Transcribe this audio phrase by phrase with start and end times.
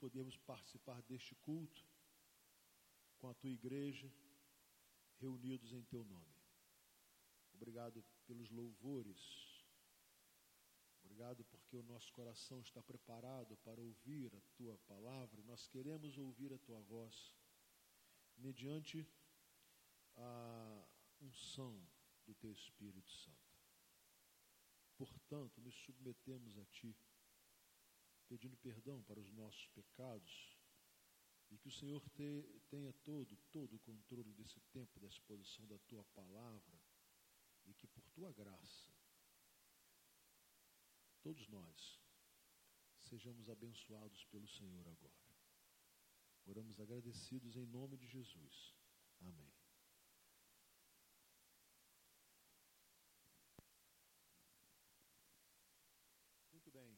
[0.00, 1.84] podermos participar deste culto
[3.18, 4.10] com a tua igreja,
[5.18, 6.34] reunidos em teu nome.
[7.52, 9.20] Obrigado pelos louvores.
[11.04, 15.42] Obrigado porque o nosso coração está preparado para ouvir a tua palavra.
[15.42, 17.34] Nós queremos ouvir a tua voz
[18.38, 19.06] mediante
[20.16, 20.88] a
[21.20, 21.86] unção
[22.26, 23.50] do teu Espírito Santo.
[24.96, 26.96] Portanto, nos submetemos a ti,
[28.30, 30.56] pedindo perdão para os nossos pecados
[31.50, 35.76] e que o Senhor te, tenha todo, todo o controle desse tempo, da exposição da
[35.80, 36.80] tua palavra
[37.66, 38.88] e que por tua graça,
[41.20, 42.00] todos nós
[43.00, 45.30] sejamos abençoados pelo Senhor agora.
[46.46, 48.76] Oramos agradecidos em nome de Jesus.
[49.20, 49.52] Amém.
[56.52, 56.96] Muito bem.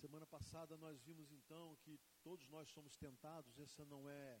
[0.00, 4.40] Semana passada nós vimos então que todos nós somos tentados, essa não é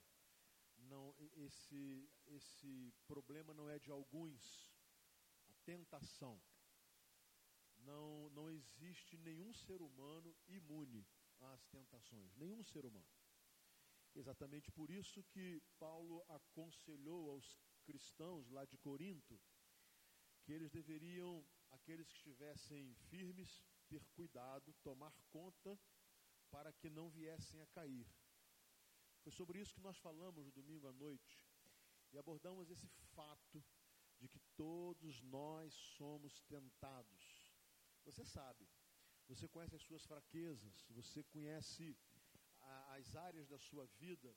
[0.76, 4.72] não esse esse problema não é de alguns.
[5.48, 6.40] A tentação
[7.78, 11.06] não não existe nenhum ser humano imune
[11.40, 13.08] às tentações, nenhum ser humano.
[14.14, 19.40] Exatamente por isso que Paulo aconselhou aos cristãos lá de Corinto
[20.42, 25.78] que eles deveriam, aqueles que estivessem firmes, ter cuidado, tomar conta
[26.50, 28.06] para que não viessem a cair.
[29.22, 31.46] Foi sobre isso que nós falamos no domingo à noite
[32.12, 33.64] e abordamos esse fato
[34.18, 37.54] de que todos nós somos tentados.
[38.04, 38.68] Você sabe,
[39.26, 41.96] você conhece as suas fraquezas, você conhece
[42.60, 44.34] a, as áreas da sua vida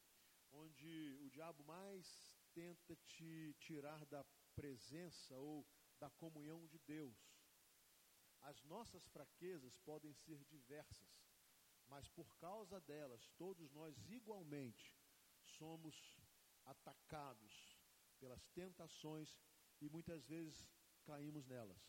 [0.51, 5.65] onde o diabo mais tenta te tirar da presença ou
[5.99, 7.30] da comunhão de Deus.
[8.41, 11.09] As nossas fraquezas podem ser diversas,
[11.87, 14.97] mas por causa delas, todos nós igualmente
[15.43, 15.95] somos
[16.65, 17.77] atacados
[18.19, 19.37] pelas tentações
[19.79, 20.69] e muitas vezes
[21.03, 21.81] caímos nelas.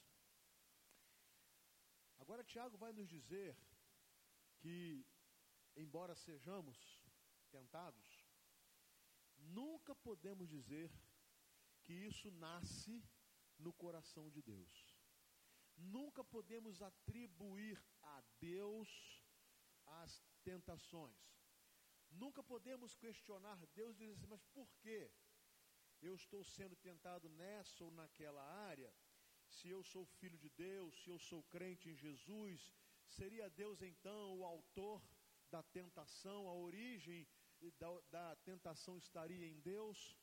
[2.18, 3.56] Agora, Tiago vai nos dizer
[4.58, 5.04] que
[5.76, 6.78] embora sejamos
[7.50, 8.24] tentados,
[9.38, 10.90] nunca podemos dizer
[11.82, 13.04] que isso nasce
[13.58, 14.91] no coração de Deus.
[15.82, 18.88] Nunca podemos atribuir a Deus
[19.86, 21.20] as tentações.
[22.10, 25.10] Nunca podemos questionar Deus e dizer assim, mas por que
[26.00, 28.92] eu estou sendo tentado nessa ou naquela área?
[29.48, 32.72] Se eu sou filho de Deus, se eu sou crente em Jesus,
[33.06, 35.02] seria Deus então o autor
[35.50, 37.26] da tentação, a origem
[37.78, 40.18] da, da tentação estaria em Deus?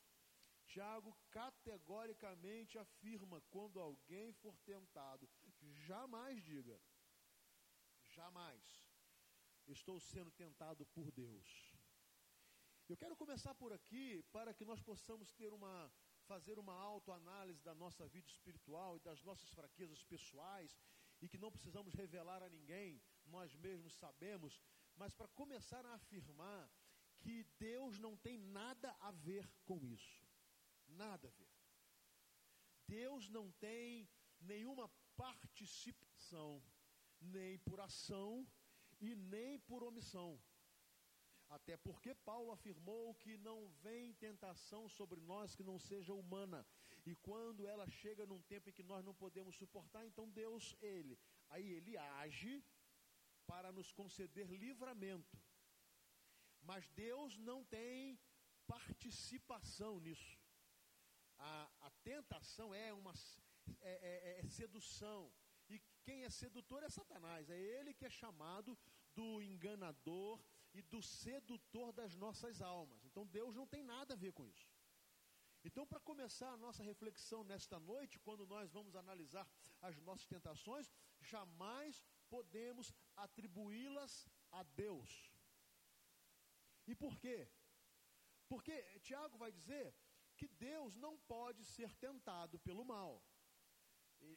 [0.66, 5.28] Tiago categoricamente afirma: quando alguém for tentado,
[5.60, 6.80] jamais diga,
[8.08, 8.64] jamais,
[9.66, 11.74] estou sendo tentado por Deus.
[12.88, 15.92] Eu quero começar por aqui para que nós possamos ter uma
[16.26, 20.78] fazer uma autoanálise da nossa vida espiritual e das nossas fraquezas pessoais
[21.20, 24.60] e que não precisamos revelar a ninguém, nós mesmos sabemos,
[24.96, 26.70] mas para começar a afirmar
[27.18, 30.24] que Deus não tem nada a ver com isso.
[30.86, 31.50] Nada a ver.
[32.86, 34.08] Deus não tem
[34.40, 34.88] nenhuma
[35.20, 36.62] participação,
[37.20, 38.46] nem por ação
[39.00, 40.30] e nem por omissão.
[41.56, 46.60] Até porque Paulo afirmou que não vem tentação sobre nós que não seja humana.
[47.04, 51.18] E quando ela chega num tempo em que nós não podemos suportar, então Deus, ele,
[51.48, 52.64] aí ele age
[53.46, 55.36] para nos conceder livramento.
[56.62, 58.18] Mas Deus não tem
[58.66, 60.38] participação nisso.
[61.36, 63.14] A, a tentação é uma
[63.80, 65.32] é, é, é, sedução.
[65.68, 67.48] E quem é sedutor é Satanás.
[67.48, 68.78] É ele que é chamado
[69.14, 73.04] do enganador e do sedutor das nossas almas.
[73.04, 74.68] Então Deus não tem nada a ver com isso.
[75.62, 79.46] Então, para começar a nossa reflexão nesta noite, quando nós vamos analisar
[79.82, 85.30] as nossas tentações, jamais podemos atribuí-las a Deus.
[86.86, 87.46] E por quê?
[88.48, 89.94] Porque Tiago vai dizer
[90.36, 93.22] que Deus não pode ser tentado pelo mal.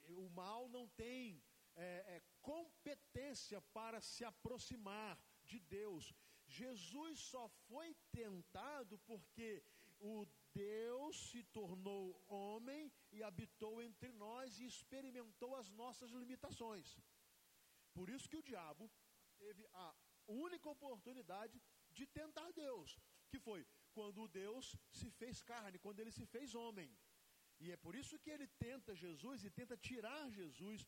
[0.07, 1.41] O mal não tem
[1.75, 6.13] é, é, competência para se aproximar de Deus.
[6.47, 9.63] Jesus só foi tentado porque
[9.99, 16.97] o Deus se tornou homem e habitou entre nós e experimentou as nossas limitações.
[17.93, 18.91] Por isso que o diabo
[19.37, 19.95] teve a
[20.27, 26.25] única oportunidade de tentar Deus, que foi quando Deus se fez carne, quando ele se
[26.25, 26.89] fez homem.
[27.59, 30.87] E é por isso que ele tenta Jesus e tenta tirar Jesus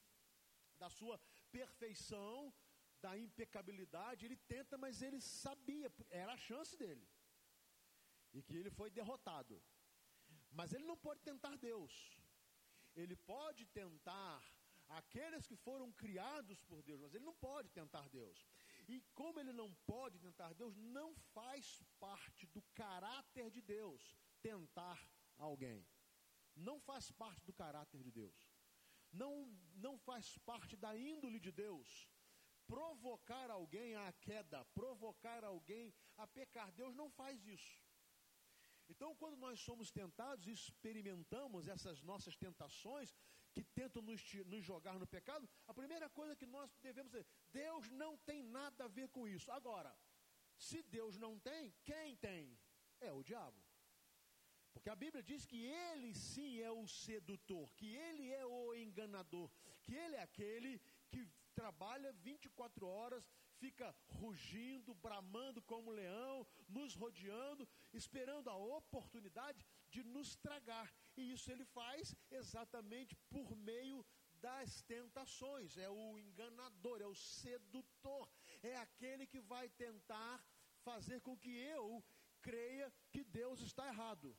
[0.78, 1.18] da sua
[1.52, 2.54] perfeição,
[3.02, 7.08] da impecabilidade, ele tenta, mas ele sabia, era a chance dele.
[8.34, 9.62] E que ele foi derrotado.
[10.52, 11.94] Mas ele não pode tentar Deus.
[12.96, 14.42] Ele pode tentar
[14.88, 18.46] aqueles que foram criados por Deus, mas ele não pode tentar Deus.
[18.88, 25.00] E como ele não pode tentar Deus, não faz parte do caráter de Deus tentar
[25.38, 25.86] alguém.
[26.56, 28.50] Não faz parte do caráter de Deus.
[29.12, 32.10] Não, não faz parte da índole de Deus
[32.68, 36.72] provocar alguém à queda, provocar alguém a pecar.
[36.72, 37.82] Deus não faz isso.
[38.88, 43.16] Então, quando nós somos tentados e experimentamos essas nossas tentações
[43.52, 47.90] que tentam nos, nos, jogar no pecado, a primeira coisa que nós devemos dizer: Deus
[47.90, 49.52] não tem nada a ver com isso.
[49.52, 49.96] Agora,
[50.58, 52.60] se Deus não tem, quem tem?
[53.00, 53.65] É o diabo.
[54.76, 59.50] Porque a Bíblia diz que ele sim é o sedutor, que ele é o enganador,
[59.82, 61.26] que ele é aquele que
[61.56, 63.24] trabalha 24 horas,
[63.58, 70.94] fica rugindo, bramando como leão, nos rodeando, esperando a oportunidade de nos tragar.
[71.16, 75.78] E isso ele faz exatamente por meio das tentações.
[75.78, 78.30] É o enganador, é o sedutor,
[78.62, 80.44] é aquele que vai tentar
[80.84, 82.04] fazer com que eu
[82.42, 84.38] creia que Deus está errado.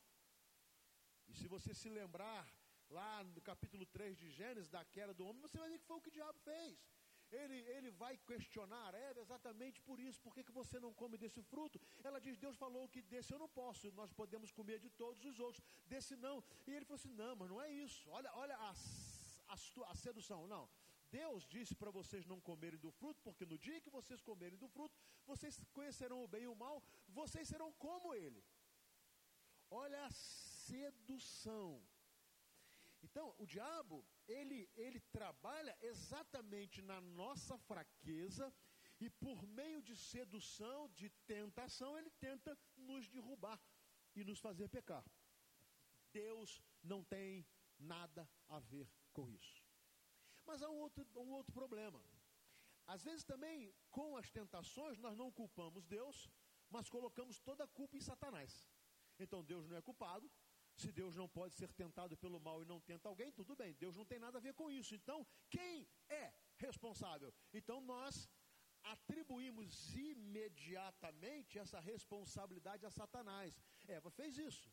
[1.28, 2.46] E se você se lembrar
[2.90, 5.96] lá no capítulo 3 de Gênesis, da queda do homem, você vai ver que foi
[5.96, 6.78] o que o diabo fez.
[7.30, 10.20] Ele, ele vai questionar Eva exatamente por isso.
[10.22, 11.80] Por que, que você não come desse fruto?
[12.04, 15.40] Ela diz: Deus falou que desse eu não posso, nós podemos comer de todos os
[15.40, 16.42] outros, desse não.
[16.66, 18.08] E ele falou assim: Não, mas não é isso.
[18.10, 18.70] Olha, olha a,
[19.48, 19.56] a,
[19.90, 20.46] a sedução.
[20.46, 20.68] Não.
[21.10, 24.68] Deus disse para vocês não comerem do fruto, porque no dia que vocês comerem do
[24.68, 28.44] fruto, vocês conhecerão o bem e o mal, vocês serão como ele.
[29.70, 30.10] Olha a
[30.66, 31.68] sedução.
[33.02, 38.52] Então, o diabo, ele, ele trabalha exatamente na nossa fraqueza
[38.98, 43.60] e por meio de sedução, de tentação, ele tenta nos derrubar
[44.14, 45.04] e nos fazer pecar.
[46.12, 47.46] Deus não tem
[47.78, 49.62] nada a ver com isso.
[50.46, 52.02] Mas há um outro, um outro problema.
[52.86, 56.30] Às vezes também, com as tentações, nós não culpamos Deus,
[56.70, 58.70] mas colocamos toda a culpa em Satanás.
[59.18, 60.30] Então Deus não é culpado,
[60.76, 63.96] se Deus não pode ser tentado pelo mal e não tenta alguém, tudo bem, Deus
[63.96, 64.94] não tem nada a ver com isso.
[64.94, 67.32] Então, quem é responsável?
[67.52, 68.28] Então, nós
[68.84, 73.58] atribuímos imediatamente essa responsabilidade a Satanás.
[73.88, 74.70] Eva fez isso.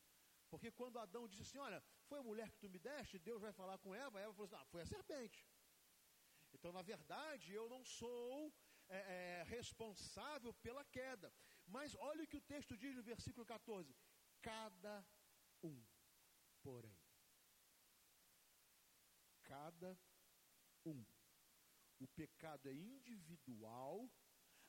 [0.50, 3.54] Porque quando Adão disse assim: Olha, foi a mulher que tu me deste, Deus vai
[3.54, 5.48] falar com Eva, Eva falou assim: Ah, foi a serpente.
[6.54, 8.54] Então, na verdade, eu não sou
[8.88, 11.34] é, é, responsável pela queda.
[11.66, 13.96] Mas olha o que o texto diz no versículo 14:
[14.42, 15.04] Cada
[15.64, 15.93] um
[16.64, 16.98] porém.
[19.44, 19.96] Cada
[20.86, 21.06] um.
[22.00, 24.10] O pecado é individual,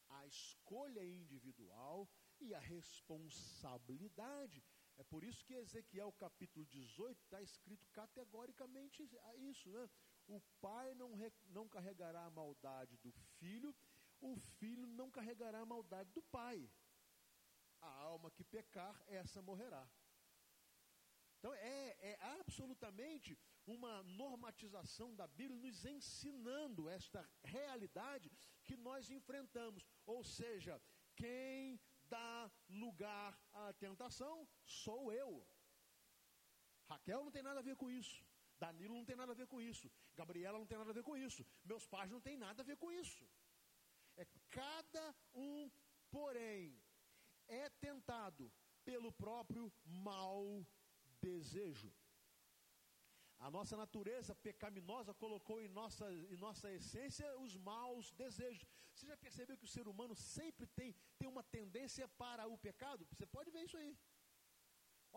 [0.09, 2.07] a escolha é individual
[2.41, 4.63] e a responsabilidade.
[4.97, 9.03] É por isso que Ezequiel capítulo 18 está escrito categoricamente
[9.37, 9.91] isso, né?
[10.27, 11.11] O pai não,
[11.47, 13.75] não carregará a maldade do filho,
[14.21, 16.71] o filho não carregará a maldade do pai.
[17.81, 19.89] A alma que pecar, essa morrerá.
[21.45, 28.33] Então é, é absolutamente uma normatização da Bíblia nos ensinando esta realidade
[28.65, 29.85] que nós enfrentamos.
[30.07, 30.81] Ou seja,
[31.15, 35.47] quem dá lugar à tentação sou eu.
[36.89, 38.25] Raquel não tem nada a ver com isso.
[38.59, 39.93] Danilo não tem nada a ver com isso.
[40.15, 41.45] Gabriela não tem nada a ver com isso.
[41.63, 43.29] Meus pais não têm nada a ver com isso.
[44.17, 45.71] É cada um,
[46.11, 46.83] porém,
[47.47, 48.51] é tentado
[48.83, 50.67] pelo próprio mal
[51.27, 51.91] desejo.
[53.47, 58.67] A nossa natureza pecaminosa colocou em nossa, em nossa essência os maus desejos.
[58.93, 63.07] Você já percebeu que o ser humano sempre tem, tem uma tendência para o pecado?
[63.13, 63.93] Você pode ver isso aí.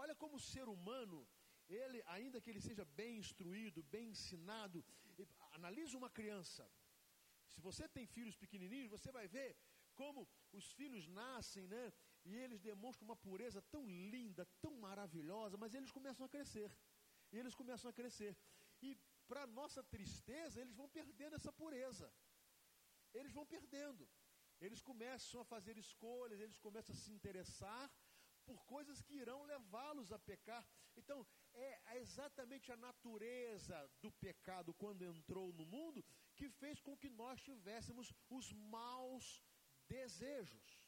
[0.03, 1.19] Olha como o ser humano,
[1.81, 4.83] ele, ainda que ele seja bem instruído, bem ensinado,
[5.57, 6.63] analisa uma criança.
[7.53, 9.49] Se você tem filhos pequenininhos, você vai ver
[9.95, 10.27] como
[10.59, 11.83] os filhos nascem, né?
[12.29, 16.69] E eles demonstram uma pureza tão linda, tão maravilhosa, mas eles começam a crescer.
[17.31, 18.33] E eles começam a crescer.
[18.87, 18.89] E
[19.29, 22.07] para nossa tristeza, eles vão perdendo essa pureza.
[23.13, 24.03] Eles vão perdendo.
[24.59, 27.85] Eles começam a fazer escolhas, eles começam a se interessar
[28.45, 30.65] por coisas que irão levá-los a pecar.
[30.95, 36.03] Então, é exatamente a natureza do pecado quando entrou no mundo
[36.35, 39.43] que fez com que nós tivéssemos os maus
[39.87, 40.86] desejos.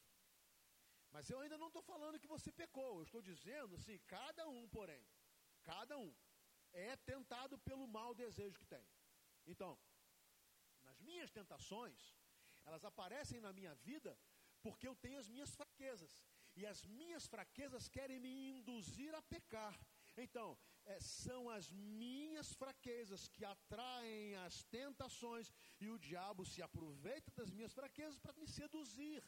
[1.14, 4.68] Mas eu ainda não estou falando que você pecou, eu estou dizendo assim, cada um,
[4.68, 5.04] porém,
[5.62, 6.14] cada um
[6.72, 8.86] é tentado pelo mau desejo que tem.
[9.46, 9.72] Então,
[10.82, 12.00] nas minhas tentações,
[12.66, 14.16] Elas aparecem na minha vida
[14.62, 16.14] porque eu tenho as minhas fraquezas.
[16.56, 19.74] E as minhas fraquezas querem me induzir a pecar.
[20.16, 25.50] Então, é, são as minhas fraquezas que atraem as tentações,
[25.80, 29.22] e o diabo se aproveita das minhas fraquezas para me seduzir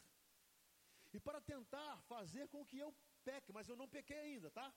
[1.13, 4.73] e para tentar fazer com que eu peque, mas eu não pequei ainda, tá?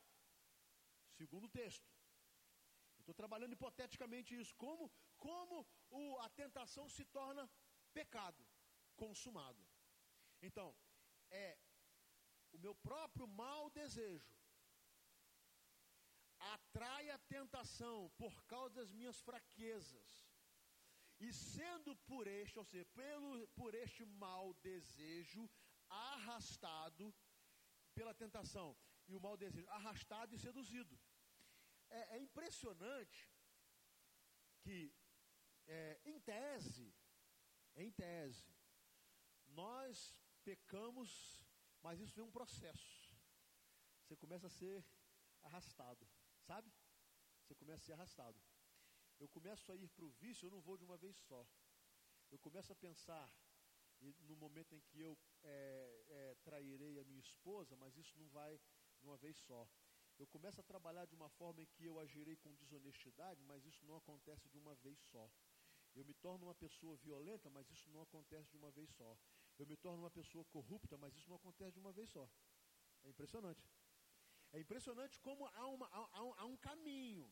[1.19, 1.88] Segundo texto.
[2.99, 4.55] Estou trabalhando hipoteticamente isso.
[4.57, 7.49] Como, como o, a tentação se torna
[7.95, 8.45] pecado
[8.97, 9.62] consumado.
[10.43, 10.75] Então,
[11.31, 11.59] é
[12.52, 14.37] o meu próprio mau desejo
[16.38, 20.26] atrai a tentação por causa das minhas fraquezas.
[21.19, 25.49] E sendo por este, ou seja, pelo, por este mau desejo
[25.88, 27.14] arrastado
[27.95, 28.76] pela tentação
[29.09, 30.99] e o mau desejo, arrastado e seduzido.
[31.88, 33.31] É, é impressionante
[34.61, 34.93] que,
[35.66, 36.95] é, em tese,
[37.76, 38.55] em tese,
[39.47, 41.45] nós pecamos,
[41.83, 43.14] mas isso vem um processo.
[44.02, 44.85] Você começa a ser
[45.43, 46.09] arrastado,
[46.43, 46.73] sabe?
[47.43, 48.40] Você começa a ser arrastado.
[49.19, 51.47] Eu começo a ir para o vício, eu não vou de uma vez só.
[52.31, 53.31] Eu começo a pensar
[54.00, 58.59] no momento em que eu é, é, trairei a minha esposa, mas isso não vai
[58.99, 59.69] de uma vez só.
[60.19, 63.85] Eu começo a trabalhar de uma forma em que eu agirei com desonestidade, mas isso
[63.85, 65.31] não acontece de uma vez só.
[65.95, 69.17] Eu me torno uma pessoa violenta, mas isso não acontece de uma vez só.
[69.59, 72.29] Eu me torno uma pessoa corrupta, mas isso não acontece de uma vez só.
[73.05, 73.62] É impressionante.
[74.53, 77.31] É impressionante como há, uma, há, há um caminho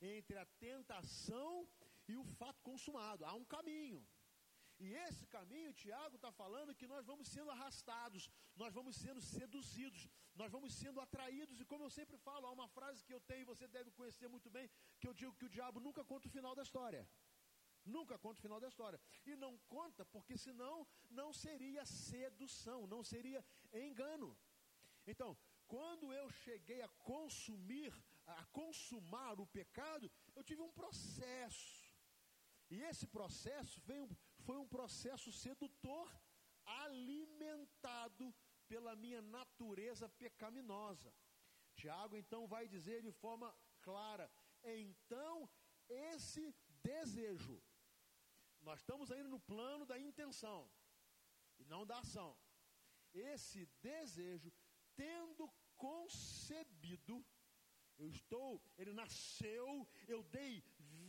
[0.00, 1.68] entre a tentação
[2.08, 3.24] e o fato consumado.
[3.24, 4.06] Há um caminho.
[4.86, 8.22] E esse caminho, Tiago está falando que nós vamos sendo arrastados,
[8.56, 11.60] nós vamos sendo seduzidos, nós vamos sendo atraídos.
[11.60, 14.28] E como eu sempre falo, há uma frase que eu tenho e você deve conhecer
[14.34, 17.02] muito bem, que eu digo que o diabo nunca conta o final da história.
[17.84, 19.00] Nunca conta o final da história.
[19.26, 24.30] E não conta porque senão não seria sedução, não seria engano.
[25.06, 27.92] Então, quando eu cheguei a consumir,
[28.26, 31.90] a consumar o pecado, eu tive um processo.
[32.70, 34.08] E esse processo veio,
[34.50, 36.06] foi um processo sedutor,
[36.84, 38.34] alimentado
[38.66, 41.14] pela minha natureza pecaminosa.
[41.76, 43.48] Tiago então vai dizer de forma
[43.80, 44.28] clara:
[44.64, 45.48] então
[45.88, 46.52] esse
[46.82, 47.62] desejo
[48.60, 50.68] nós estamos ainda no plano da intenção
[51.60, 52.36] e não da ação.
[53.12, 54.52] Esse desejo,
[54.96, 57.24] tendo concebido,
[57.98, 60.60] eu estou, ele nasceu, eu dei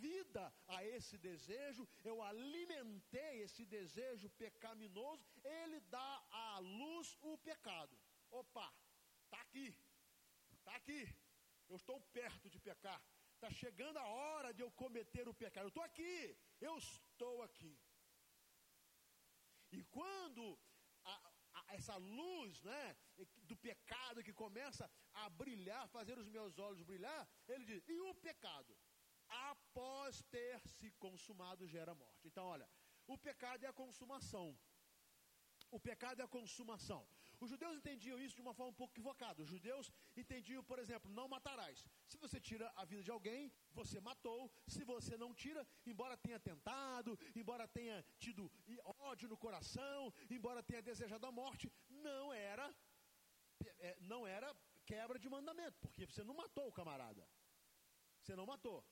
[0.05, 0.43] vida
[0.75, 7.95] a esse desejo, eu alimentei esse desejo pecaminoso, ele dá à luz o pecado.
[8.29, 8.67] Opa,
[9.25, 9.67] está aqui,
[10.57, 11.01] está aqui,
[11.69, 12.99] eu estou perto de pecar,
[13.35, 17.73] está chegando a hora de eu cometer o pecado, eu estou aqui, eu estou aqui.
[19.71, 20.45] E quando
[21.05, 21.15] a,
[21.53, 22.95] a, essa luz né,
[23.49, 28.13] do pecado que começa a brilhar, fazer os meus olhos brilhar, ele diz: e o
[28.15, 28.77] pecado?
[29.31, 32.27] Após ter se consumado, gera morte.
[32.27, 32.69] Então, olha,
[33.07, 34.57] o pecado é a consumação.
[35.71, 37.07] O pecado é a consumação.
[37.43, 39.41] Os judeus entendiam isso de uma forma um pouco equivocada.
[39.41, 41.83] Os judeus entendiam, por exemplo, não matarás.
[42.07, 44.51] Se você tira a vida de alguém, você matou.
[44.67, 48.51] Se você não tira, embora tenha tentado, embora tenha tido
[49.11, 52.67] ódio no coração, embora tenha desejado a morte, não era,
[53.79, 57.27] é, não era quebra de mandamento, porque você não matou o camarada.
[58.21, 58.85] Você não matou.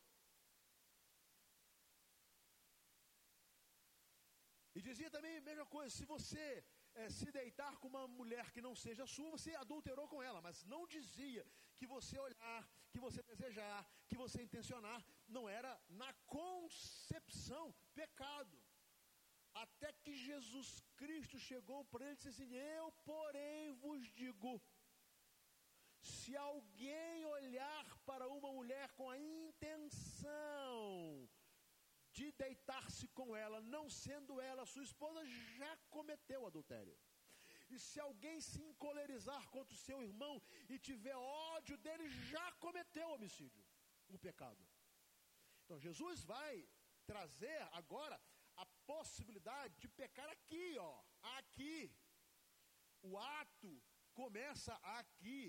[4.79, 6.43] E dizia também a mesma coisa: se você
[7.01, 10.63] é, se deitar com uma mulher que não seja sua, você adulterou com ela, mas
[10.73, 11.43] não dizia
[11.77, 14.99] que você olhar, que você desejar, que você intencionar,
[15.35, 15.71] não era
[16.01, 18.57] na concepção pecado.
[19.63, 20.69] Até que Jesus
[21.01, 24.53] Cristo chegou para ele e disse assim: Eu, porém, vos digo,
[26.13, 31.27] se alguém olhar para uma mulher com a intenção
[32.19, 35.21] de deitar-se com ela, não sendo ela sua esposa,
[35.59, 36.97] já cometeu adultério.
[37.73, 40.33] E se alguém se encolerizar contra o seu irmão
[40.71, 41.15] e tiver
[41.51, 43.63] ódio dele, já cometeu homicídio,
[44.15, 44.63] o pecado.
[45.63, 46.53] Então Jesus vai
[47.11, 48.15] trazer agora
[48.63, 50.93] a possibilidade de pecar aqui, ó,
[51.37, 51.77] aqui.
[53.09, 53.71] O ato
[54.21, 55.41] começa aqui.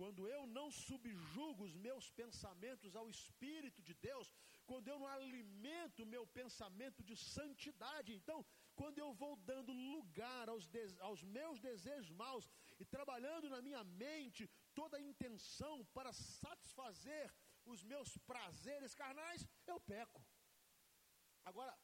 [0.00, 4.28] Quando eu não subjugo os meus pensamentos ao Espírito de Deus,
[4.66, 10.68] quando eu não alimento meu pensamento de santidade, então, quando eu vou dando lugar aos,
[11.00, 12.48] aos meus desejos maus
[12.80, 17.32] e trabalhando na minha mente toda a intenção para satisfazer
[17.64, 20.24] os meus prazeres carnais, eu peco.
[21.44, 21.76] Agora,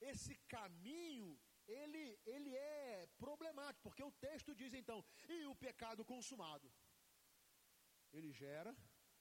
[0.00, 6.70] esse caminho, ele, ele é problemático, porque o texto diz então, e o pecado consumado,
[8.12, 8.76] ele gera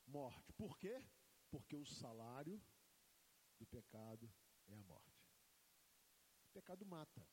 [0.05, 0.51] morte.
[0.53, 1.05] Por quê?
[1.49, 2.61] Porque o salário
[3.61, 4.27] do pecado
[4.67, 5.29] é a morte.
[6.49, 7.27] O pecado mata.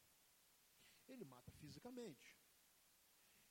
[1.09, 2.39] Ele mata fisicamente.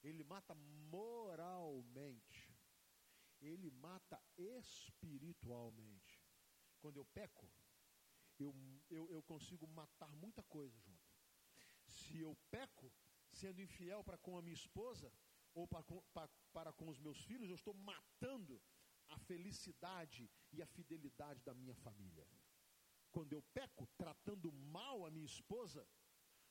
[0.03, 0.53] Ele mata
[0.95, 2.55] moralmente.
[3.41, 6.23] Ele mata espiritualmente.
[6.79, 7.49] Quando eu peco,
[8.37, 8.55] eu,
[8.89, 11.17] eu, eu consigo matar muita coisa junto.
[11.87, 12.93] Se eu peco,
[13.31, 15.11] sendo infiel para com a minha esposa,
[15.55, 15.83] ou para
[16.53, 18.61] para com os meus filhos, eu estou matando
[19.07, 22.27] a felicidade e a fidelidade da minha família.
[23.17, 25.83] Quando eu peco tratando mal a minha esposa,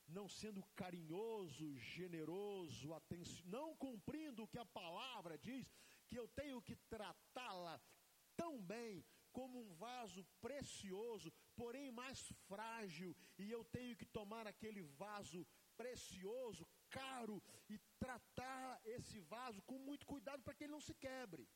[0.05, 5.65] não sendo carinhoso, generoso, atenção, não cumprindo o que a palavra diz,
[6.09, 7.79] que eu tenho que tratá-la
[8.35, 12.19] tão bem como um vaso precioso, porém mais
[12.49, 15.47] frágil, e eu tenho que tomar aquele vaso
[15.77, 21.47] precioso, caro, e tratar esse vaso com muito cuidado para que ele não se quebre.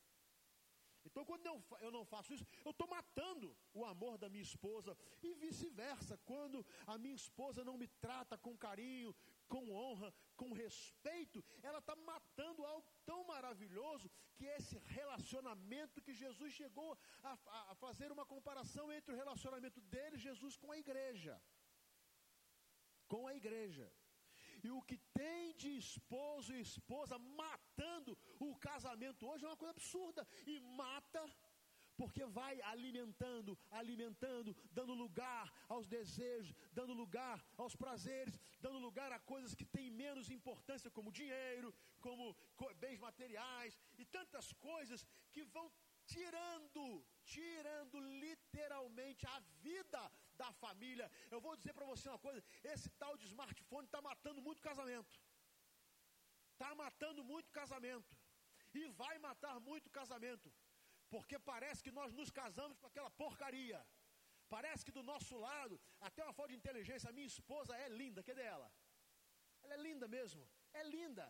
[1.05, 4.97] Então, quando eu, eu não faço isso, eu estou matando o amor da minha esposa.
[5.21, 9.15] E vice-versa, quando a minha esposa não me trata com carinho,
[9.47, 16.13] com honra, com respeito, ela está matando algo tão maravilhoso que é esse relacionamento que
[16.13, 17.37] Jesus chegou a,
[17.71, 21.41] a fazer uma comparação entre o relacionamento dele, Jesus, com a igreja.
[23.07, 23.91] Com a igreja.
[24.63, 29.71] E o que tem de esposo e esposa matando o casamento hoje é uma coisa
[29.71, 30.27] absurda.
[30.45, 31.23] E mata
[32.01, 39.19] porque vai alimentando, alimentando, dando lugar aos desejos, dando lugar aos prazeres, dando lugar a
[39.19, 42.35] coisas que têm menos importância, como dinheiro, como
[42.79, 45.71] bens materiais e tantas coisas que vão
[46.05, 49.80] tirando, tirando literalmente a vida
[50.51, 51.07] da família.
[51.33, 52.43] Eu vou dizer para você uma coisa:
[52.73, 55.13] esse tal de smartphone está matando muito casamento.
[56.53, 58.11] Está matando muito casamento.
[58.79, 60.49] E vai matar muito casamento.
[61.13, 63.79] Porque parece que nós nos casamos com aquela porcaria.
[64.55, 65.75] Parece que do nosso lado,
[66.07, 68.23] até uma falta de inteligência, a minha esposa é linda.
[68.29, 68.69] Cadê ela?
[69.63, 70.43] Ela é linda mesmo.
[70.73, 71.25] É linda.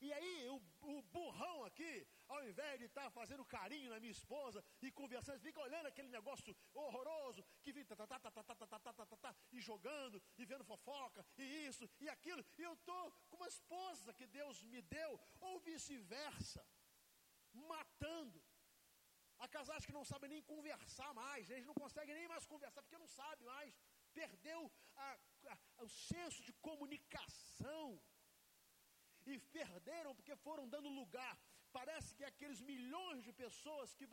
[0.00, 0.56] E aí, o,
[0.92, 5.38] o burrão aqui, ao invés de estar tá fazendo carinho na minha esposa e conversando,
[5.40, 11.66] fica olhando aquele negócio horroroso, que fica tá, tá, e jogando, e vendo fofoca, e
[11.66, 16.66] isso, e aquilo, e eu estou com uma esposa que Deus me deu, ou vice-versa,
[17.52, 18.42] matando.
[19.38, 22.98] Há casais que não sabem nem conversar mais, eles não conseguem nem mais conversar, porque
[23.04, 23.78] não sabem mais,
[24.14, 28.00] perdeu a, a, o senso de comunicação
[29.26, 31.34] e perderam porque foram dando lugar.
[31.72, 34.06] Parece que aqueles milhões de pessoas que,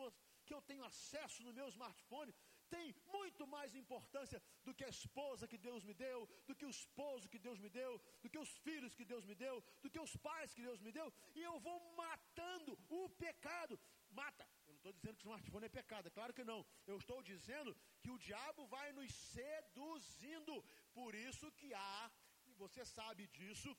[0.45, 2.33] que eu tenho acesso no meu smartphone
[2.69, 6.69] têm muito mais importância do que a esposa que Deus me deu, do que o
[6.69, 7.91] esposo que Deus me deu,
[8.21, 10.91] do que os filhos que Deus me deu, do que os pais que Deus me
[10.91, 13.79] deu, e eu vou matando o pecado.
[14.09, 14.47] Mata.
[14.65, 16.65] Eu não estou dizendo que o smartphone é pecado, é claro que não.
[16.85, 20.63] Eu estou dizendo que o diabo vai nos seduzindo.
[20.93, 22.11] Por isso que há,
[22.45, 23.75] e você sabe disso,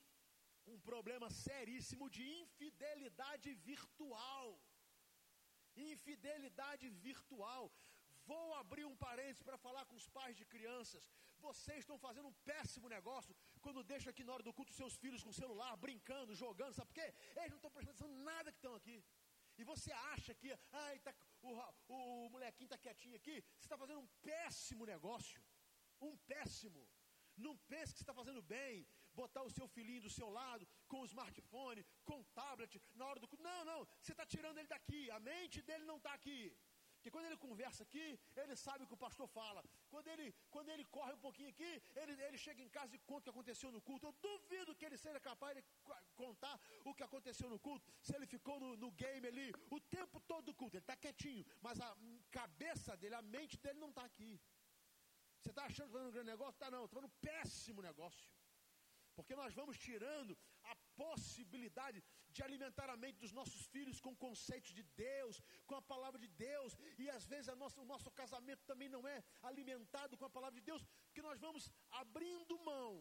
[0.74, 4.46] um problema seríssimo de infidelidade virtual.
[5.92, 7.64] Infidelidade virtual.
[8.30, 11.04] Vou abrir um parênteses para falar com os pais de crianças.
[11.46, 15.22] Vocês estão fazendo um péssimo negócio quando deixam aqui na hora do culto seus filhos
[15.22, 17.08] com o celular, brincando, jogando, sabe por quê?
[17.36, 18.98] Eles não estão prestando nada que estão aqui.
[19.56, 21.50] E você acha que ai, tá, o,
[21.94, 25.40] o molequinho está quietinho aqui, você está fazendo um péssimo negócio.
[26.00, 26.88] Um péssimo.
[27.36, 28.86] Não pense que você está fazendo bem
[29.22, 33.20] botar o seu filhinho do seu lado, com o smartphone, com o tablet, na hora
[33.22, 33.28] do.
[33.50, 36.42] Não, não, você está tirando ele daqui, a mente dele não está aqui.
[36.98, 38.06] Porque quando ele conversa aqui,
[38.40, 39.60] ele sabe o que o pastor fala.
[39.92, 43.22] Quando ele, quando ele corre um pouquinho aqui, ele, ele chega em casa e conta
[43.22, 44.06] o que aconteceu no culto.
[44.08, 45.62] Eu duvido que ele seja capaz de
[46.22, 50.18] contar o que aconteceu no culto, se ele ficou no, no game ali o tempo
[50.32, 50.76] todo do culto.
[50.76, 51.90] Ele está quietinho, mas a
[52.40, 54.32] cabeça dele, a mente dele não está aqui.
[55.40, 56.56] Você está achando que está fazendo um grande negócio?
[56.58, 58.28] Está não, está fazendo um péssimo negócio.
[59.18, 60.32] Porque nós vamos tirando
[60.72, 61.98] a possibilidade
[62.34, 65.36] de alimentar a mente dos nossos filhos com conceitos de Deus,
[65.68, 69.18] com a palavra de Deus, e às vezes nossa, o nosso casamento também não é
[69.50, 71.64] alimentado com a palavra de Deus, porque nós vamos
[72.02, 72.92] abrindo mão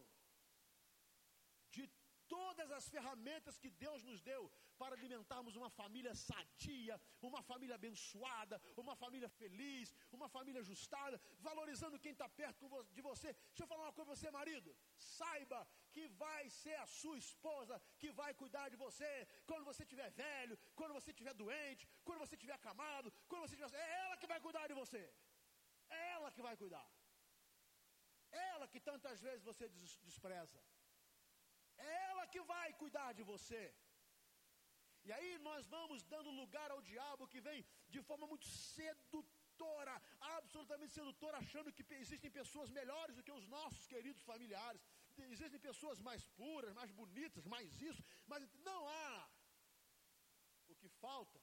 [1.75, 1.85] de
[2.27, 6.95] todas as ferramentas que Deus nos deu para alimentarmos uma família sadia,
[7.29, 13.29] uma família abençoada, uma família feliz, uma família ajustada, valorizando quem está perto de você.
[13.33, 14.69] Deixa eu falar uma coisa para você, marido.
[14.97, 15.59] Saiba
[15.95, 19.11] que vai ser a sua esposa que vai cuidar de você
[19.49, 23.79] quando você estiver velho, quando você estiver doente, quando você estiver acamado, quando você estiver.
[23.85, 25.03] É ela que vai cuidar de você.
[25.89, 26.87] É ela que vai cuidar.
[28.31, 29.67] Ela que tantas vezes você
[30.09, 30.59] despreza.
[31.77, 33.63] É ela que vai cuidar de você.
[35.07, 37.59] E aí nós vamos dando lugar ao diabo que vem
[37.95, 39.93] de forma muito sedutora,
[40.37, 44.81] absolutamente sedutora, achando que existem pessoas melhores do que os nossos queridos familiares.
[45.35, 49.29] Existem pessoas mais puras, mais bonitas, mais isso, mas não há.
[50.67, 51.39] O que falta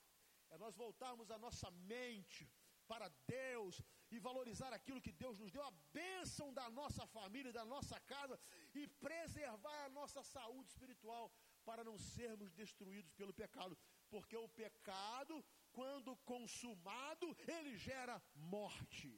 [0.51, 2.45] é nós voltarmos a nossa mente
[2.87, 7.65] para Deus e valorizar aquilo que Deus nos deu, a bênção da nossa família, da
[7.65, 8.39] nossa casa
[8.75, 11.33] e preservar a nossa saúde espiritual
[11.65, 13.77] para não sermos destruídos pelo pecado,
[14.09, 19.13] porque o pecado, quando consumado, ele gera morte.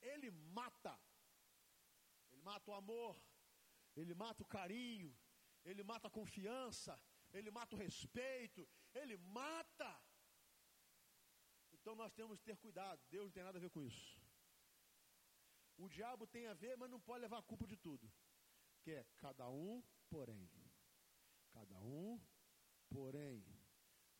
[0.00, 0.94] Ele mata.
[2.30, 3.20] Ele mata o amor,
[3.94, 5.16] ele mata o carinho,
[5.64, 7.00] ele mata a confiança,
[7.32, 9.90] ele mata o respeito, ele mata
[11.82, 13.00] então nós temos que ter cuidado.
[13.10, 14.16] Deus não tem nada a ver com isso.
[15.76, 18.08] O diabo tem a ver, mas não pode levar a culpa de tudo.
[18.82, 20.48] Que é cada um, porém.
[21.52, 22.20] Cada um,
[22.88, 23.44] porém,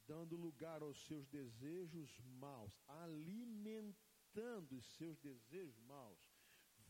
[0.07, 6.21] dando lugar aos seus desejos maus, alimentando os seus desejos maus,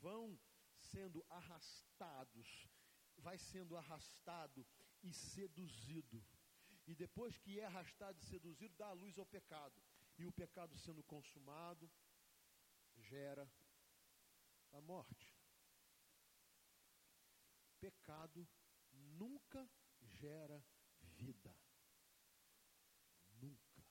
[0.00, 0.38] vão
[0.76, 2.68] sendo arrastados,
[3.16, 4.66] vai sendo arrastado
[5.02, 6.24] e seduzido.
[6.86, 9.80] E depois que é arrastado e seduzido, dá a luz ao pecado.
[10.18, 11.90] E o pecado sendo consumado
[12.96, 13.50] gera
[14.72, 15.32] a morte.
[17.80, 18.46] Pecado
[18.92, 19.68] nunca
[20.22, 20.64] gera
[21.18, 21.52] vida.
[23.40, 23.84] Nunca.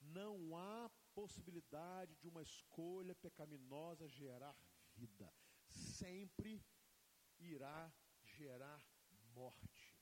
[0.00, 4.54] Não há possibilidade de uma escolha pecaminosa gerar
[4.94, 5.32] vida.
[5.68, 6.62] Sempre
[7.38, 8.82] irá gerar
[9.34, 9.96] morte.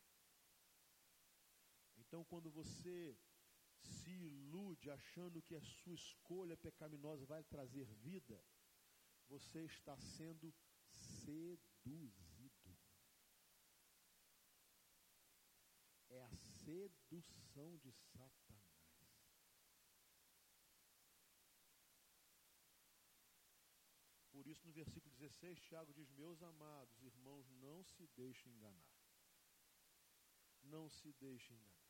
[1.96, 3.16] Então, quando você
[3.80, 8.42] se ilude achando que a sua escolha pecaminosa vai trazer vida,
[9.28, 10.52] você está sendo
[10.88, 12.54] seduzido.
[16.08, 16.28] É a
[16.64, 18.34] sedução de Satanás.
[24.32, 28.94] Por isso, no versículo 16, Tiago diz: Meus amados irmãos, não se deixem enganar.
[30.62, 31.84] Não se deixem enganar.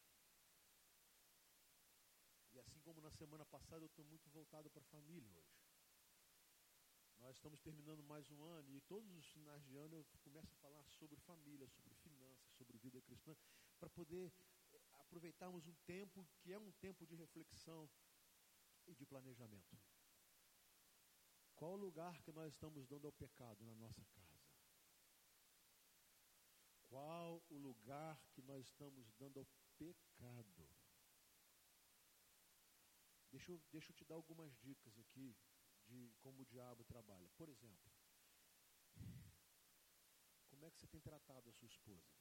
[2.53, 5.65] E assim como na semana passada, eu estou muito voltado para a família hoje.
[7.19, 10.57] Nós estamos terminando mais um ano e todos os finais de ano eu começo a
[10.59, 13.35] falar sobre família, sobre finanças, sobre vida cristã,
[13.79, 14.31] para poder
[15.15, 17.89] aproveitarmos um tempo que é um tempo de reflexão
[18.85, 19.79] e de planejamento.
[21.55, 24.43] Qual o lugar que nós estamos dando ao pecado na nossa casa?
[26.89, 29.47] Qual o lugar que nós estamos dando ao
[29.79, 30.69] pecado?
[33.31, 35.37] Deixa eu, deixa eu te dar algumas dicas aqui
[35.87, 37.31] de como o diabo trabalha.
[37.37, 37.93] Por exemplo,
[40.49, 42.13] como é que você tem tratado a sua esposa?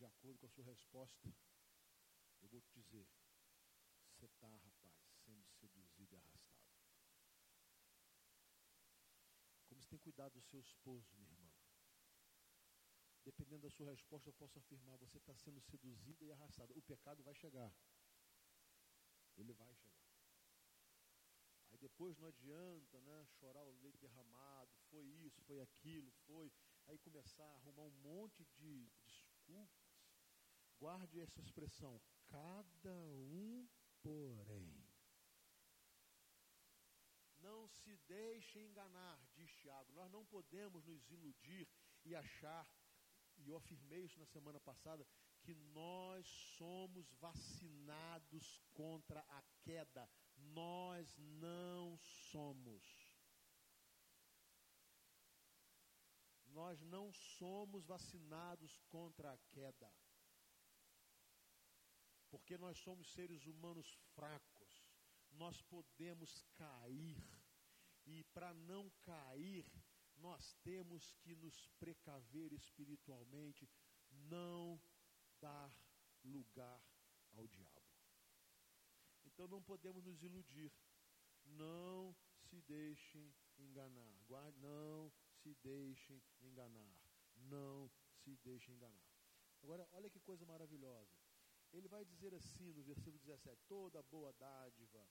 [0.00, 1.34] De acordo com a sua resposta,
[2.40, 3.08] eu vou te dizer:
[4.12, 6.70] você está, rapaz, sendo seduzido e arrastado.
[9.66, 11.50] Como você tem cuidado do seu esposo, minha irmã?
[13.22, 16.72] dependendo da sua resposta, eu posso afirmar: você está sendo seduzida e arrastada.
[16.74, 17.74] O pecado vai chegar.
[19.36, 20.10] Ele vai chegar.
[21.70, 26.52] Aí depois não adianta né, chorar o leite derramado, foi isso, foi aquilo, foi.
[26.86, 29.79] Aí começar a arrumar um monte de desculpas.
[30.80, 33.68] Guarde essa expressão, cada um,
[34.02, 34.74] porém.
[37.38, 39.92] Não se deixe enganar, diz Tiago.
[39.92, 41.68] Nós não podemos nos iludir
[42.04, 42.66] e achar
[43.44, 45.06] e eu afirmei isso na semana passada,
[45.40, 46.26] que nós
[46.58, 50.08] somos vacinados contra a queda.
[50.36, 52.82] Nós não somos.
[56.46, 59.90] Nós não somos vacinados contra a queda.
[62.30, 64.84] Porque nós somos seres humanos fracos.
[65.32, 67.22] Nós podemos cair.
[68.06, 69.66] E para não cair,
[70.16, 73.68] nós temos que nos precaver espiritualmente,
[74.10, 74.80] não
[75.40, 75.74] dar
[76.24, 76.82] lugar
[77.32, 77.90] ao diabo.
[79.24, 80.72] Então não podemos nos iludir.
[81.44, 82.14] Não
[82.48, 84.14] se deixem enganar.
[84.58, 85.12] Não
[85.42, 86.96] se deixem enganar.
[87.36, 87.90] Não
[88.22, 89.10] se deixem enganar.
[89.62, 91.19] Agora, olha que coisa maravilhosa.
[91.72, 95.08] Ele vai dizer assim no versículo 17: toda boa dádiva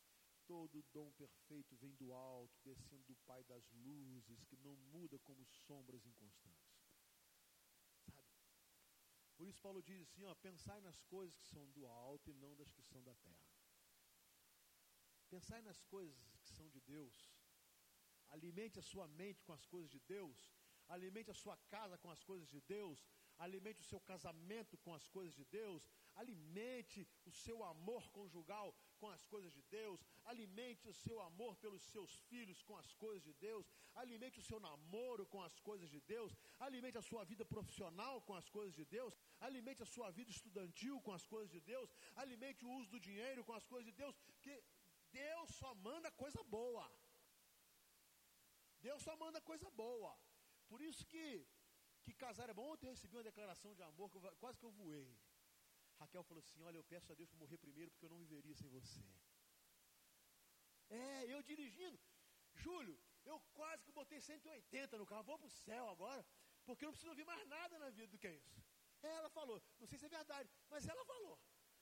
[0.50, 5.45] Todo dom perfeito vem do alto, descendo do Pai das luzes, que não muda como
[5.45, 6.82] sombras inconstantes.
[8.12, 8.34] Sabe?
[9.38, 12.56] Por isso Paulo diz assim, ó, pensai nas coisas que são do alto e não
[12.56, 13.48] das que são da terra.
[15.30, 17.32] Pensai nas coisas que são de Deus.
[18.30, 20.52] Alimente a sua mente com as coisas de Deus.
[20.88, 23.08] Alimente a sua casa com as coisas de Deus.
[23.38, 25.88] Alimente o seu casamento com as coisas de Deus.
[26.22, 28.68] Alimente o seu amor conjugal
[29.00, 30.00] com as coisas de Deus.
[30.32, 33.66] Alimente o seu amor pelos seus filhos com as coisas de Deus.
[34.02, 36.34] Alimente o seu namoro com as coisas de Deus.
[36.68, 39.14] Alimente a sua vida profissional com as coisas de Deus.
[39.48, 41.90] Alimente a sua vida estudantil com as coisas de Deus.
[42.24, 44.16] Alimente o uso do dinheiro com as coisas de Deus.
[44.42, 44.56] Que
[45.12, 46.86] Deus só manda coisa boa.
[48.82, 50.12] Deus só manda coisa boa.
[50.68, 51.26] Por isso que,
[52.04, 52.68] que casar é bom.
[52.74, 55.10] Ontem eu recebi uma declaração de amor, que eu, quase que eu voei.
[56.00, 58.56] Raquel falou assim: Olha, eu peço a Deus para morrer primeiro, porque eu não viveria
[58.56, 59.04] sem você.
[60.90, 62.00] É, eu dirigindo.
[62.54, 66.26] Júlio, eu quase que botei 180 no carro, vou para o céu agora,
[66.66, 68.64] porque eu não preciso ouvir mais nada na vida do que isso.
[69.02, 71.40] Ela falou, não sei se é verdade, mas ela falou.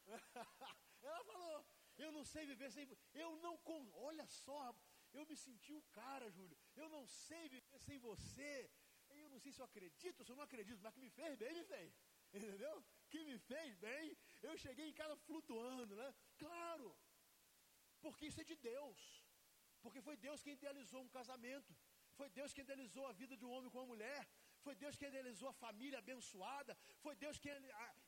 [1.01, 1.65] ela falou,
[1.97, 2.87] eu não sei viver sem.
[3.13, 3.59] Eu não.
[3.93, 4.75] Olha só,
[5.13, 6.57] eu me senti o cara, Júlio.
[6.75, 8.69] Eu não sei viver sem você.
[9.09, 11.53] Eu não sei se eu acredito, se eu não acredito, mas que me fez bem,
[11.53, 11.93] me fez.
[12.33, 12.83] Entendeu?
[13.09, 14.05] Que me fez bem.
[14.41, 16.09] Eu cheguei em casa flutuando, né?
[16.37, 16.87] Claro.
[18.01, 18.99] Porque isso é de Deus.
[19.81, 21.71] Porque foi Deus quem idealizou um casamento.
[22.17, 24.21] Foi Deus quem idealizou a vida de um homem com uma mulher.
[24.65, 26.73] Foi Deus quem idealizou a família abençoada.
[27.03, 27.53] Foi Deus quem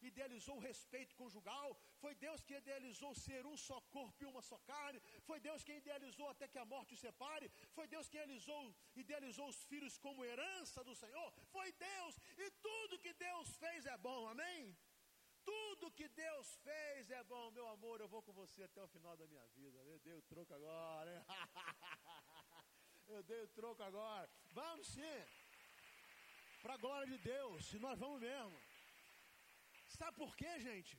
[0.09, 1.69] idealizou o respeito conjugal.
[2.01, 4.99] Foi Deus quem idealizou ser um só corpo e uma só carne.
[5.27, 7.49] Foi Deus quem idealizou até que a morte os separe.
[7.77, 11.31] Foi Deus quem idealizou, idealizou os filhos como herança do Senhor.
[11.55, 12.15] Foi Deus.
[12.37, 14.27] E tudo que Deus fez é bom.
[14.27, 14.75] Amém?
[15.49, 17.95] Tudo que Deus fez é bom, meu amor.
[17.99, 19.77] Eu vou com você até o final da minha vida.
[19.91, 21.23] Eu dei o troco agora, hein?
[23.15, 24.29] Eu dei o troco agora.
[24.59, 25.19] Vamos sim.
[26.61, 28.57] Para a glória de Deus, se nós vamos mesmo.
[29.97, 30.93] Sabe por quê, gente?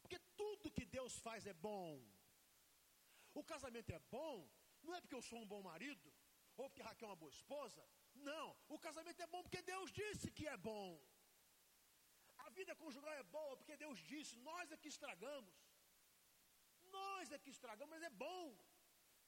[0.00, 1.90] Porque tudo que Deus faz é bom.
[3.34, 4.34] O casamento é bom,
[4.82, 6.08] não é porque eu sou um bom marido,
[6.56, 7.82] ou porque Raquel é uma boa esposa.
[8.30, 10.88] Não, o casamento é bom porque Deus disse que é bom.
[12.58, 15.54] Vida conjugal é boa porque Deus disse, nós é que estragamos.
[16.98, 18.44] Nós é que estragamos, mas é bom.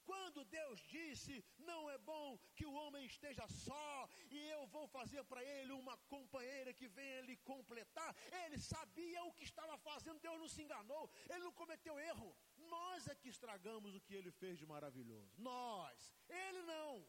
[0.09, 1.33] Quando Deus disse,
[1.69, 5.95] não é bom que o homem esteja só, e eu vou fazer para ele uma
[6.13, 8.11] companheira que venha lhe completar,
[8.43, 12.35] ele sabia o que estava fazendo, Deus não se enganou, ele não cometeu erro.
[12.75, 15.31] Nós é que estragamos o que ele fez de maravilhoso.
[15.37, 17.07] Nós, ele não.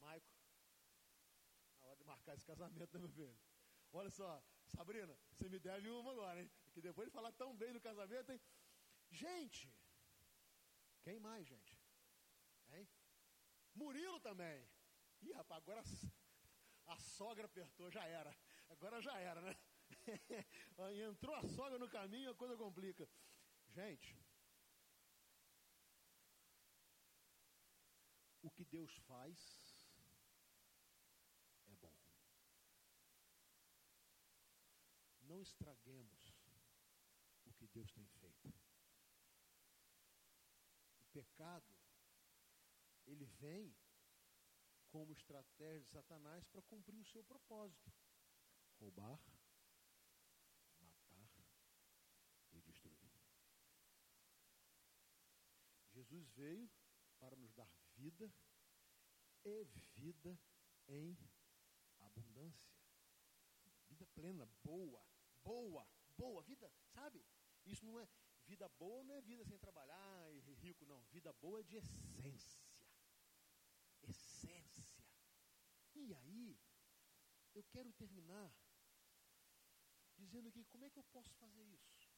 [0.00, 0.28] Maico,
[1.80, 3.34] na hora de marcar esse casamento, né, meu filho?
[3.90, 4.30] Olha só,
[4.76, 6.50] Sabrina, você me deve uma agora, hein?
[6.72, 8.40] Que depois de falar tão bem do casamento, hein?
[9.10, 9.72] Gente,
[11.02, 11.78] quem mais, gente?
[12.70, 12.88] Hein?
[13.74, 14.68] Murilo também.
[15.22, 15.82] Ih, rapaz, agora
[16.86, 18.36] a sogra apertou, já era.
[18.68, 19.56] Agora já era, né?
[21.08, 23.08] Entrou a sogra no caminho, a coisa complica.
[23.68, 24.16] Gente,
[28.42, 29.38] o que Deus faz
[31.66, 31.94] é bom.
[35.34, 36.32] Não estraguemos
[37.44, 38.54] o que Deus tem feito
[41.10, 41.76] pecado,
[43.04, 43.76] ele vem
[44.90, 47.92] como estratégia de Satanás para cumprir o seu propósito:
[48.78, 49.20] roubar,
[50.80, 51.28] matar
[52.52, 53.10] e destruir.
[55.90, 56.70] Jesus veio
[57.18, 58.32] para nos dar vida
[59.44, 59.64] e
[59.96, 60.38] vida
[60.86, 61.18] em
[61.98, 62.72] abundância.
[63.88, 65.13] Vida plena, boa,
[65.44, 67.24] boa, boa, vida, sabe?
[67.64, 68.08] Isso não é,
[68.46, 71.02] Vida boa não é vida sem trabalhar e rico, não.
[71.04, 72.62] Vida boa é de essência.
[74.02, 75.02] Essência.
[75.94, 76.58] E aí,
[77.54, 78.54] eu quero terminar
[80.16, 82.12] dizendo aqui como é que eu posso fazer isso?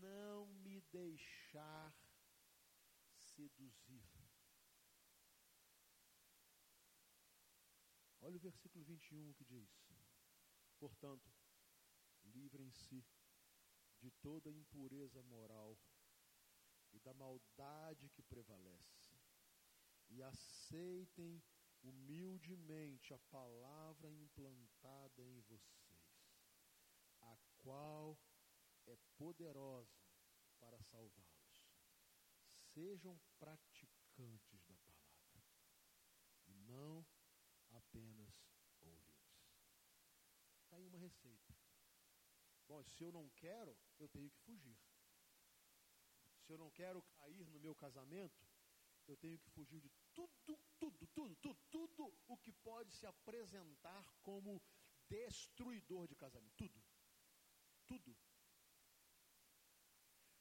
[0.00, 1.94] Não me deixar
[3.14, 4.08] seduzir.
[8.20, 9.70] Olha o versículo 21 que diz:
[10.78, 11.30] Portanto,
[12.34, 13.04] livrem-se
[14.00, 15.78] de toda impureza moral
[16.92, 19.16] e da maldade que prevalece,
[20.08, 21.42] e aceitem
[21.82, 26.02] humildemente a palavra implantada em vocês,
[27.20, 28.18] a qual
[28.86, 30.02] é poderosa
[30.58, 31.32] para salvá-los.
[32.72, 35.44] Sejam praticantes da palavra
[36.46, 37.04] e não
[37.70, 38.32] apenas
[38.80, 39.22] ouvintes.
[40.64, 41.54] Está aí uma receita.
[42.72, 44.78] Bom, se eu não quero, eu tenho que fugir.
[46.42, 48.46] Se eu não quero cair no meu casamento,
[49.06, 50.32] eu tenho que fugir de tudo,
[50.80, 54.62] tudo, tudo, tudo, tudo o que pode se apresentar como
[55.06, 56.54] destruidor de casamento.
[56.56, 56.82] Tudo.
[57.86, 58.16] Tudo.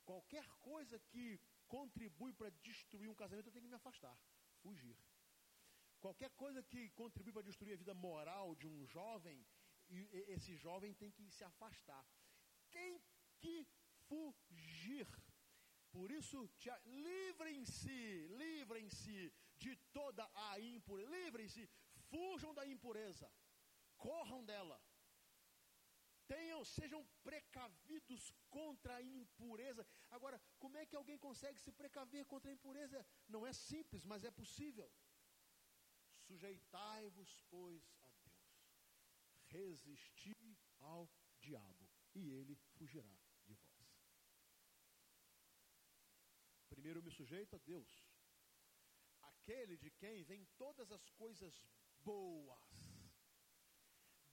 [0.06, 4.18] Qualquer coisa que contribui para destruir um casamento, eu tenho que me afastar,
[4.62, 4.98] fugir.
[6.00, 9.46] Qualquer coisa que contribui para destruir a vida moral de um jovem,
[10.36, 12.06] esse jovem tem que se afastar.
[12.72, 13.02] Tem
[13.40, 13.68] que
[14.08, 15.08] fugir.
[15.92, 16.50] Por isso,
[16.86, 21.70] livrem-se, livrem-se de toda a impureza, livrem-se,
[22.10, 23.30] fujam da impureza,
[23.98, 24.82] corram dela.
[26.28, 29.86] Tenham, sejam precavidos contra a impureza.
[30.10, 33.06] Agora, como é que alguém consegue se precaver contra a impureza?
[33.28, 34.90] Não é simples, mas é possível.
[36.28, 38.32] Sujeitai-vos, pois, a Deus.
[39.48, 41.10] Resisti ao
[41.42, 43.92] diabo, e ele fugirá de vós.
[46.70, 47.92] Primeiro eu me sujeito a Deus,
[49.22, 51.66] aquele de quem vêm todas as coisas
[52.04, 52.72] boas.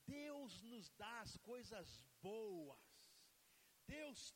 [0.06, 2.78] Deus nos dá as coisas boas.
[3.86, 4.34] Deus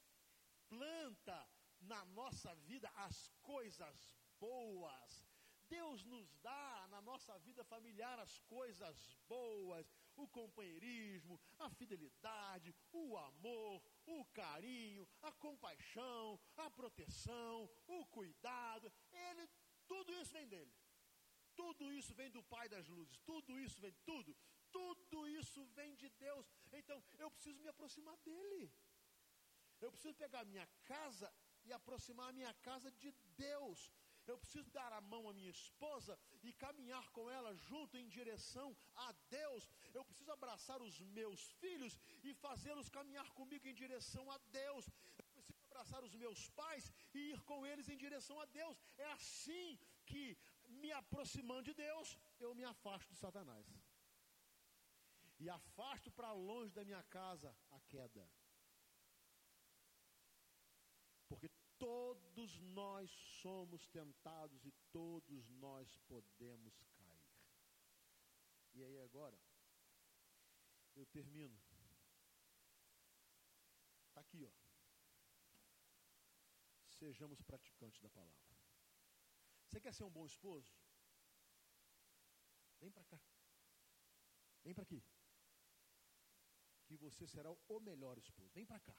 [0.69, 1.49] planta
[1.81, 5.27] na nossa vida as coisas boas.
[5.69, 9.91] Deus nos dá na nossa vida familiar as coisas boas,
[10.23, 18.93] o companheirismo, a fidelidade, o amor, o carinho, a compaixão, a proteção, o cuidado.
[19.13, 19.49] Ele,
[19.87, 20.73] tudo isso vem dele.
[21.55, 23.19] Tudo isso vem do Pai das luzes.
[23.25, 24.37] Tudo isso vem, tudo,
[24.71, 26.47] tudo isso vem de Deus.
[26.73, 28.73] Então eu preciso me aproximar dele.
[29.81, 31.33] Eu preciso pegar a minha casa
[31.65, 33.93] e aproximar a minha casa de Deus.
[34.27, 38.77] Eu preciso dar a mão à minha esposa e caminhar com ela junto em direção
[38.95, 39.69] a Deus.
[39.93, 44.87] Eu preciso abraçar os meus filhos e fazê-los caminhar comigo em direção a Deus.
[45.19, 48.81] Eu preciso abraçar os meus pais e ir com eles em direção a Deus.
[48.97, 53.67] É assim que, me aproximando de Deus, eu me afasto de Satanás.
[55.39, 58.25] E afasto para longe da minha casa a queda.
[61.29, 61.49] Porque
[61.83, 63.11] todos nós
[63.43, 67.27] somos tentados e todos nós podemos cair.
[68.73, 69.37] E aí agora,
[70.95, 71.61] eu termino.
[74.07, 74.53] Está aqui, ó.
[76.89, 78.57] Sejamos praticantes da palavra.
[79.67, 80.73] Você quer ser um bom esposo?
[82.79, 83.21] Vem para cá.
[84.63, 85.03] Vem para aqui.
[86.85, 88.53] Que você será o melhor esposo.
[88.53, 88.97] Vem para cá.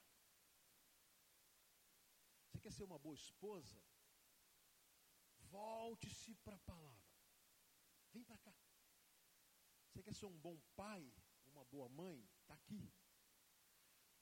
[2.64, 3.78] Quer ser uma boa esposa?
[5.52, 7.14] Volte-se para a palavra.
[8.14, 8.56] Vem para cá.
[9.90, 11.14] Você quer ser um bom pai,
[11.48, 12.26] uma boa mãe?
[12.40, 12.90] Está aqui.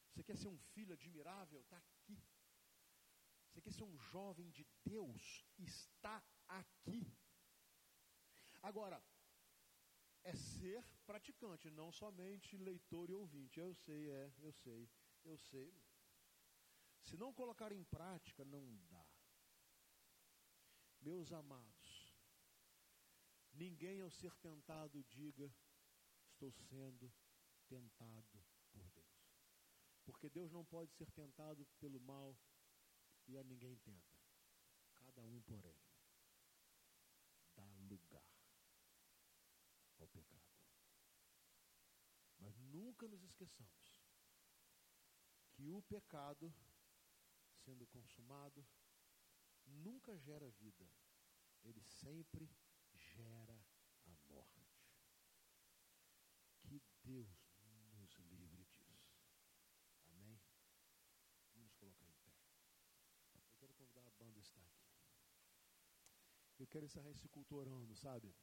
[0.09, 1.61] Você quer ser um filho admirável?
[1.61, 2.19] Está aqui.
[3.51, 5.45] Você quer ser um jovem de Deus?
[5.59, 7.15] Está aqui.
[8.63, 9.03] Agora,
[10.23, 13.59] é ser praticante, não somente leitor e ouvinte.
[13.59, 14.89] Eu sei, é, eu sei,
[15.25, 15.71] eu sei.
[17.01, 19.05] Se não colocar em prática, não dá.
[21.01, 22.15] Meus amados,
[23.53, 25.51] ninguém ao ser tentado diga,
[26.31, 27.11] estou sendo
[27.67, 29.31] tentado por Deus.
[30.03, 32.37] Porque Deus não pode ser tentado pelo mal
[33.27, 34.21] e a ninguém tenta.
[34.95, 35.79] Cada um, porém,
[37.55, 38.31] dá lugar
[39.99, 40.41] ao pecado.
[42.39, 44.01] Mas nunca nos esqueçamos
[45.53, 46.53] que o pecado
[47.63, 48.65] sendo consumado,
[49.65, 50.89] nunca gera vida,
[51.63, 52.49] ele sempre
[52.93, 53.57] gera
[54.05, 54.67] a morte.
[56.61, 57.29] Que Deus
[57.93, 59.21] nos livre disso.
[60.07, 60.39] Amém?
[61.53, 62.33] Vamos colocar em pé.
[63.33, 64.91] Eu quero convidar a banda a estar aqui.
[66.57, 68.35] Eu quero encerrar esse culto orando, sabe?